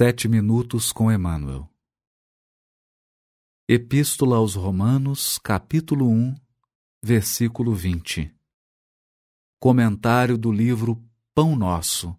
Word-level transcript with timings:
Sete 0.00 0.28
minutos 0.28 0.92
com 0.92 1.10
Emmanuel. 1.10 1.68
Epístola 3.68 4.36
aos 4.36 4.54
Romanos, 4.54 5.40
capítulo 5.40 6.08
1, 6.08 6.36
versículo 7.02 7.74
20. 7.74 8.32
Comentário 9.58 10.38
do 10.38 10.52
livro 10.52 11.04
Pão 11.34 11.56
Nosso, 11.56 12.16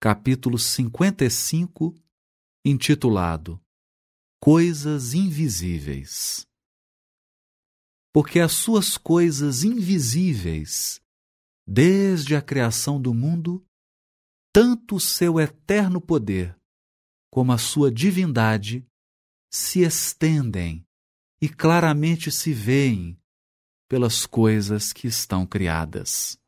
capítulo 0.00 0.58
55, 0.58 1.94
intitulado 2.64 3.62
Coisas 4.40 5.14
Invisíveis. 5.14 6.44
Porque 8.12 8.40
as 8.40 8.50
suas 8.50 8.98
coisas 8.98 9.62
invisíveis, 9.62 11.00
desde 11.64 12.34
a 12.34 12.42
criação 12.42 13.00
do 13.00 13.14
mundo, 13.14 13.64
tanto 14.52 14.96
o 14.96 15.00
seu 15.00 15.38
eterno 15.38 16.00
poder 16.00 16.55
como 17.36 17.52
a 17.52 17.58
sua 17.58 17.92
divindade 17.92 18.82
se 19.50 19.82
estendem 19.82 20.88
e 21.38 21.50
claramente 21.50 22.32
se 22.32 22.54
veem 22.54 23.20
pelas 23.86 24.24
coisas 24.24 24.90
que 24.90 25.06
estão 25.06 25.46
criadas. 25.46 26.40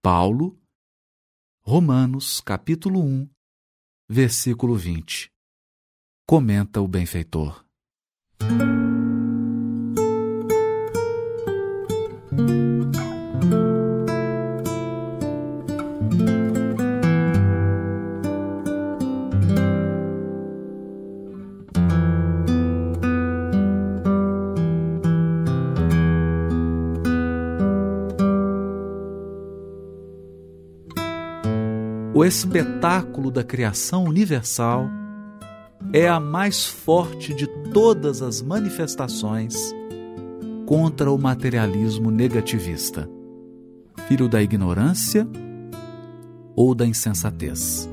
Paulo, 0.00 0.56
Romanos, 1.64 2.40
capítulo 2.40 3.02
1, 3.02 3.28
versículo 4.08 4.76
20. 4.76 5.32
Comenta 6.24 6.80
o 6.80 6.86
benfeitor. 6.86 7.66
O 32.18 32.24
espetáculo 32.24 33.30
da 33.30 33.44
criação 33.44 34.02
universal 34.02 34.90
é 35.92 36.08
a 36.08 36.18
mais 36.18 36.66
forte 36.66 37.32
de 37.32 37.46
todas 37.72 38.22
as 38.22 38.42
manifestações 38.42 39.72
contra 40.66 41.12
o 41.12 41.16
materialismo 41.16 42.10
negativista, 42.10 43.08
filho 44.08 44.28
da 44.28 44.42
ignorância 44.42 45.28
ou 46.56 46.74
da 46.74 46.84
insensatez. 46.84 47.88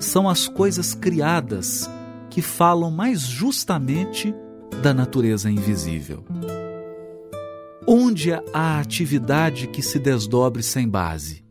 São 0.00 0.26
as 0.26 0.48
coisas 0.48 0.94
criadas 0.94 1.90
que 2.30 2.40
falam 2.40 2.90
mais 2.90 3.20
justamente 3.20 4.34
da 4.82 4.94
natureza 4.94 5.50
invisível. 5.50 6.24
Onde 7.86 8.32
há 8.32 8.80
atividade 8.80 9.66
que 9.66 9.82
se 9.82 9.98
desdobre 9.98 10.62
sem 10.62 10.88
base? 10.88 11.45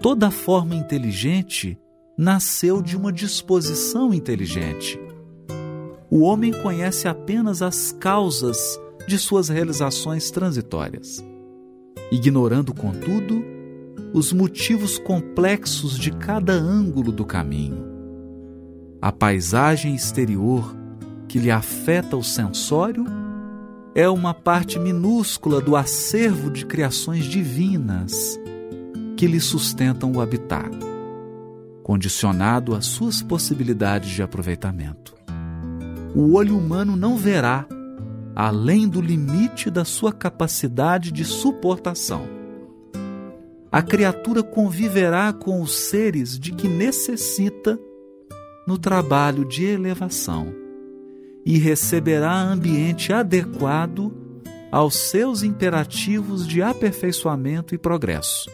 Toda 0.00 0.30
forma 0.30 0.74
inteligente 0.74 1.78
nasceu 2.16 2.80
de 2.80 2.96
uma 2.96 3.12
disposição 3.12 4.14
inteligente. 4.14 4.98
O 6.10 6.20
homem 6.20 6.52
conhece 6.62 7.06
apenas 7.06 7.60
as 7.60 7.92
causas 7.92 8.80
de 9.06 9.18
suas 9.18 9.50
realizações 9.50 10.30
transitórias, 10.30 11.22
ignorando, 12.10 12.72
contudo, 12.72 13.44
os 14.14 14.32
motivos 14.32 14.98
complexos 14.98 15.98
de 15.98 16.10
cada 16.12 16.54
ângulo 16.54 17.12
do 17.12 17.26
caminho. 17.26 17.84
A 19.02 19.12
paisagem 19.12 19.94
exterior 19.94 20.74
que 21.28 21.38
lhe 21.38 21.50
afeta 21.50 22.16
o 22.16 22.24
sensório 22.24 23.04
é 23.94 24.08
uma 24.08 24.32
parte 24.32 24.78
minúscula 24.78 25.60
do 25.60 25.76
acervo 25.76 26.50
de 26.50 26.64
criações 26.64 27.26
divinas 27.26 28.40
que 29.20 29.26
lhe 29.26 29.38
sustentam 29.38 30.12
o 30.12 30.20
habitat, 30.22 30.70
condicionado 31.82 32.74
às 32.74 32.86
suas 32.86 33.20
possibilidades 33.20 34.08
de 34.12 34.22
aproveitamento. 34.22 35.14
O 36.14 36.32
olho 36.32 36.56
humano 36.56 36.96
não 36.96 37.18
verá 37.18 37.66
além 38.34 38.88
do 38.88 38.98
limite 38.98 39.70
da 39.70 39.84
sua 39.84 40.10
capacidade 40.10 41.12
de 41.12 41.22
suportação. 41.26 42.26
A 43.70 43.82
criatura 43.82 44.42
conviverá 44.42 45.34
com 45.34 45.60
os 45.60 45.74
seres 45.74 46.38
de 46.38 46.52
que 46.52 46.66
necessita 46.66 47.78
no 48.66 48.78
trabalho 48.78 49.44
de 49.44 49.66
elevação 49.66 50.50
e 51.44 51.58
receberá 51.58 52.40
ambiente 52.40 53.12
adequado 53.12 54.14
aos 54.72 54.94
seus 54.94 55.42
imperativos 55.42 56.48
de 56.48 56.62
aperfeiçoamento 56.62 57.74
e 57.74 57.78
progresso 57.78 58.48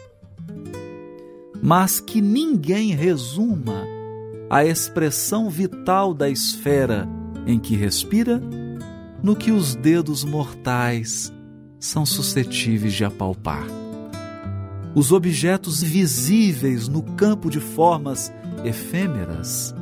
mas 1.67 1.99
que 1.99 2.21
ninguém 2.21 2.95
resuma 2.95 3.83
a 4.49 4.63
expressão 4.63 5.49
vital 5.49 6.13
da 6.13 6.29
esfera 6.29 7.05
em 7.45 7.59
que 7.59 7.75
respira 7.75 8.41
no 9.21 9.35
que 9.35 9.51
os 9.51 9.75
dedos 9.75 10.23
mortais 10.23 11.29
são 11.77 12.05
suscetíveis 12.05 12.93
de 12.93 13.03
apalpar. 13.03 13.67
Os 14.95 15.11
objetos 15.11 15.83
visíveis 15.83 16.87
no 16.87 17.03
campo 17.03 17.49
de 17.49 17.59
formas 17.59 18.31
efêmeras 18.63 19.75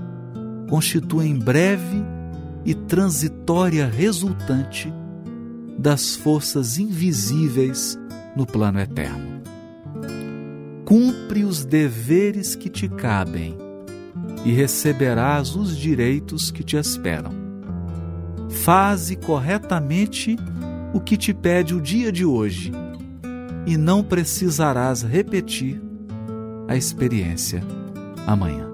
constituem 0.67 1.37
breve 1.37 2.03
e 2.65 2.73
transitória 2.73 3.85
resultante 3.85 4.91
das 5.77 6.15
forças 6.15 6.79
invisíveis 6.79 7.95
no 8.35 8.43
plano 8.43 8.79
eterno 8.79 9.34
cumpre 10.85 11.43
os 11.43 11.65
deveres 11.65 12.55
que 12.55 12.69
te 12.69 12.87
cabem 12.87 13.57
e 14.45 14.51
receberás 14.51 15.55
os 15.55 15.75
direitos 15.75 16.51
que 16.51 16.63
te 16.63 16.77
esperam. 16.77 17.33
Faze 18.49 19.15
corretamente 19.15 20.37
o 20.93 20.99
que 20.99 21.17
te 21.17 21.33
pede 21.33 21.73
o 21.73 21.81
dia 21.81 22.11
de 22.11 22.23
hoje 22.23 22.71
e 23.65 23.75
não 23.75 24.03
precisarás 24.03 25.01
repetir 25.01 25.81
a 26.67 26.77
experiência 26.77 27.63
amanhã. 28.27 28.69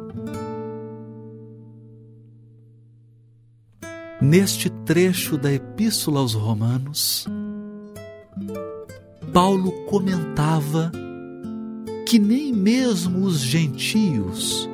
Neste 4.21 4.69
trecho 4.69 5.37
da 5.37 5.51
Epístola 5.51 6.19
aos 6.19 6.33
Romanos, 6.33 7.25
Paulo 9.33 9.71
comentava 9.85 10.91
que 12.11 12.19
nem 12.19 12.51
mesmo 12.51 13.23
os 13.23 13.39
gentios 13.39 14.69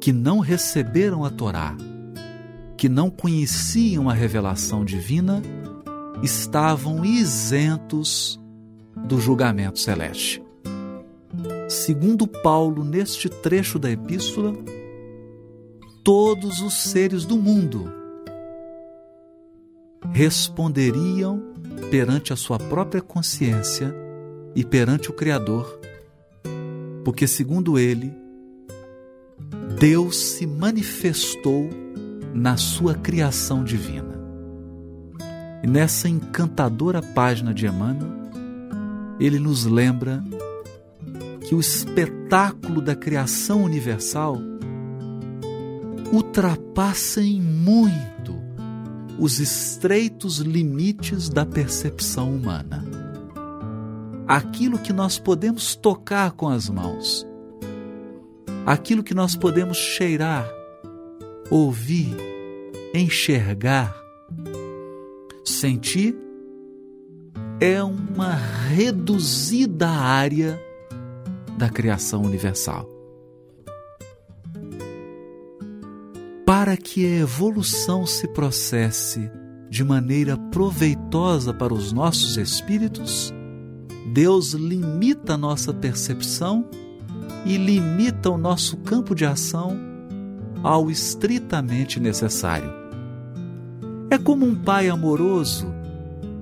que 0.00 0.12
não 0.12 0.38
receberam 0.38 1.24
a 1.24 1.30
Torá, 1.30 1.76
que 2.76 2.88
não 2.88 3.10
conheciam 3.10 4.08
a 4.08 4.12
revelação 4.12 4.84
divina, 4.84 5.42
estavam 6.22 7.04
isentos 7.04 8.40
do 8.96 9.20
julgamento 9.20 9.80
celeste. 9.80 10.40
Segundo 11.68 12.24
Paulo, 12.24 12.84
neste 12.84 13.28
trecho 13.28 13.76
da 13.76 13.90
epístola, 13.90 14.54
todos 16.04 16.60
os 16.60 16.74
seres 16.74 17.24
do 17.24 17.36
mundo 17.36 17.92
responderiam 20.12 21.42
perante 21.90 22.32
a 22.32 22.36
sua 22.36 22.60
própria 22.60 23.02
consciência 23.02 23.92
e 24.54 24.64
perante 24.64 25.10
o 25.10 25.12
Criador 25.12 25.80
porque, 27.08 27.26
segundo 27.26 27.78
ele, 27.78 28.12
Deus 29.80 30.14
se 30.14 30.46
manifestou 30.46 31.70
na 32.34 32.58
sua 32.58 32.94
criação 32.94 33.64
divina. 33.64 34.14
E 35.62 35.66
nessa 35.66 36.06
encantadora 36.06 37.00
página 37.00 37.54
de 37.54 37.66
Emmanuel, 37.66 38.12
ele 39.18 39.38
nos 39.38 39.64
lembra 39.64 40.22
que 41.48 41.54
o 41.54 41.60
espetáculo 41.60 42.82
da 42.82 42.94
criação 42.94 43.62
universal 43.62 44.36
ultrapassa 46.12 47.22
em 47.22 47.40
muito 47.40 48.36
os 49.18 49.40
estreitos 49.40 50.40
limites 50.40 51.30
da 51.30 51.46
percepção 51.46 52.34
humana 52.34 52.97
aquilo 54.28 54.78
que 54.78 54.92
nós 54.92 55.18
podemos 55.18 55.74
tocar 55.74 56.32
com 56.32 56.48
as 56.48 56.68
mãos, 56.68 57.26
aquilo 58.66 59.02
que 59.02 59.14
nós 59.14 59.34
podemos 59.34 59.78
cheirar, 59.78 60.46
ouvir, 61.50 62.14
enxergar, 62.94 63.96
sentir, 65.44 66.14
é 67.58 67.82
uma 67.82 68.34
reduzida 68.34 69.88
área 69.88 70.60
da 71.56 71.68
criação 71.68 72.22
universal. 72.22 72.98
para 76.48 76.78
que 76.78 77.04
a 77.04 77.18
evolução 77.18 78.06
se 78.06 78.26
processe 78.26 79.30
de 79.68 79.84
maneira 79.84 80.34
proveitosa 80.50 81.52
para 81.52 81.74
os 81.74 81.92
nossos 81.92 82.38
espíritos, 82.38 83.34
Deus 84.12 84.52
limita 84.52 85.34
a 85.34 85.38
nossa 85.38 85.72
percepção 85.72 86.64
e 87.44 87.56
limita 87.56 88.30
o 88.30 88.38
nosso 88.38 88.76
campo 88.78 89.14
de 89.14 89.24
ação 89.24 89.76
ao 90.62 90.90
estritamente 90.90 92.00
necessário. 92.00 92.70
É 94.10 94.18
como 94.18 94.46
um 94.46 94.54
pai 94.54 94.88
amoroso 94.88 95.66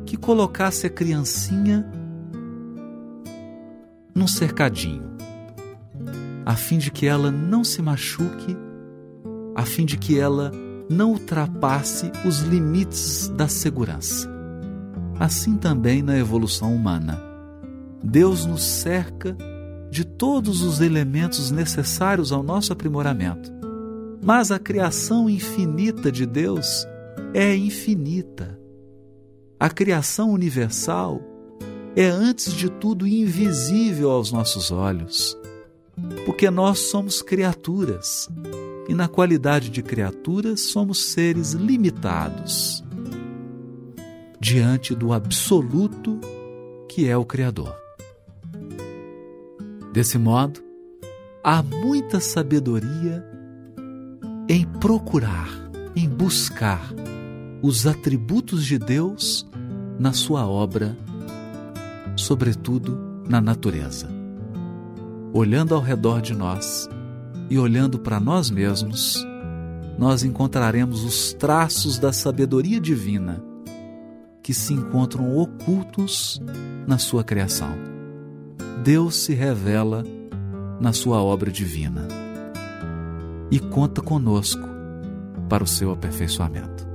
que 0.04 0.16
colocasse 0.16 0.86
a 0.86 0.90
criancinha 0.90 1.84
num 4.14 4.28
cercadinho, 4.28 5.02
a 6.44 6.54
fim 6.54 6.78
de 6.78 6.90
que 6.90 7.06
ela 7.06 7.30
não 7.30 7.64
se 7.64 7.82
machuque, 7.82 8.56
a 9.54 9.66
fim 9.66 9.84
de 9.84 9.98
que 9.98 10.18
ela 10.18 10.52
não 10.88 11.10
ultrapasse 11.10 12.10
os 12.24 12.40
limites 12.40 13.28
da 13.36 13.48
segurança. 13.48 14.30
Assim 15.18 15.56
também 15.56 16.02
na 16.02 16.16
evolução 16.16 16.74
humana. 16.74 17.35
Deus 18.06 18.46
nos 18.46 18.62
cerca 18.62 19.36
de 19.90 20.04
todos 20.04 20.62
os 20.62 20.80
elementos 20.80 21.50
necessários 21.50 22.30
ao 22.30 22.42
nosso 22.42 22.72
aprimoramento. 22.72 23.52
Mas 24.22 24.50
a 24.50 24.58
criação 24.58 25.28
infinita 25.28 26.10
de 26.12 26.24
Deus 26.24 26.86
é 27.34 27.54
infinita. 27.54 28.58
A 29.58 29.68
criação 29.68 30.30
universal 30.30 31.20
é, 31.96 32.06
antes 32.06 32.52
de 32.52 32.70
tudo, 32.70 33.06
invisível 33.06 34.10
aos 34.10 34.30
nossos 34.30 34.70
olhos, 34.70 35.36
porque 36.26 36.50
nós 36.50 36.78
somos 36.78 37.22
criaturas 37.22 38.28
e, 38.86 38.94
na 38.94 39.08
qualidade 39.08 39.70
de 39.70 39.82
criaturas, 39.82 40.60
somos 40.60 41.12
seres 41.12 41.52
limitados 41.52 42.84
diante 44.38 44.94
do 44.94 45.12
absoluto 45.12 46.20
que 46.86 47.08
é 47.08 47.16
o 47.16 47.24
Criador. 47.24 47.85
Desse 49.96 50.18
modo, 50.18 50.60
há 51.42 51.62
muita 51.62 52.20
sabedoria 52.20 53.24
em 54.46 54.66
procurar, 54.78 55.48
em 55.96 56.06
buscar 56.06 56.92
os 57.62 57.86
atributos 57.86 58.66
de 58.66 58.78
Deus 58.78 59.48
na 59.98 60.12
sua 60.12 60.46
obra, 60.46 60.94
sobretudo 62.14 63.22
na 63.26 63.40
natureza. 63.40 64.06
Olhando 65.32 65.74
ao 65.74 65.80
redor 65.80 66.20
de 66.20 66.34
nós 66.34 66.90
e 67.48 67.58
olhando 67.58 67.98
para 67.98 68.20
nós 68.20 68.50
mesmos, 68.50 69.26
nós 69.98 70.22
encontraremos 70.22 71.04
os 71.04 71.32
traços 71.32 71.98
da 71.98 72.12
sabedoria 72.12 72.78
divina 72.78 73.42
que 74.42 74.52
se 74.52 74.74
encontram 74.74 75.34
ocultos 75.38 76.38
na 76.86 76.98
sua 76.98 77.24
criação. 77.24 77.95
Deus 78.86 79.16
se 79.16 79.34
revela 79.34 80.04
na 80.80 80.92
sua 80.92 81.20
obra 81.20 81.50
divina 81.50 82.06
e 83.50 83.58
conta 83.58 84.00
conosco 84.00 84.62
para 85.48 85.64
o 85.64 85.66
seu 85.66 85.90
aperfeiçoamento. 85.90 86.86